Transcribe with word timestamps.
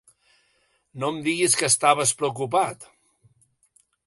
No 1.03 1.11
em 1.15 1.19
diguis 1.27 1.57
que 1.59 1.69
estaves 1.75 2.17
preocupat! 2.23 2.89